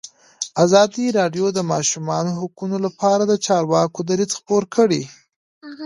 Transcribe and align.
ازادي 0.63 1.05
راډیو 1.19 1.45
د 1.51 1.55
د 1.57 1.59
ماشومانو 1.73 2.31
حقونه 2.39 2.77
لپاره 2.85 3.23
د 3.25 3.33
چارواکو 3.45 3.99
دریځ 4.09 4.31
خپور 4.39 4.63
کړی. 4.75 5.03